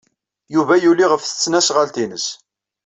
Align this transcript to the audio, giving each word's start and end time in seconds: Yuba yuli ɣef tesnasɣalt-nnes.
Yuba 0.55 0.73
yuli 0.77 1.05
ɣef 1.07 1.21
tesnasɣalt-nnes. 1.23 2.27